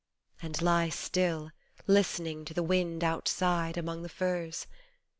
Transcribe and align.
"And 0.41 0.59
lie 0.63 0.89
still, 0.89 1.51
listening 1.85 2.43
to 2.45 2.55
the 2.55 2.63
wind 2.63 3.03
outside, 3.03 3.77
among 3.77 4.01
the 4.01 4.09
firs. 4.09 4.65